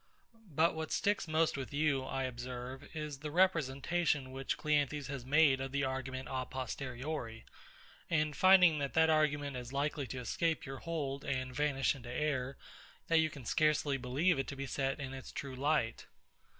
[0.49, 5.61] But what sticks most with you, I observe, is the representation which CLEANTHES has made
[5.61, 7.45] of the argument a posteriori;
[8.09, 12.57] and finding that that argument is likely to escape your hold and vanish into air,
[12.57, 15.13] you think it so disguised, that you can scarcely believe it to be set in
[15.13, 16.07] its true light.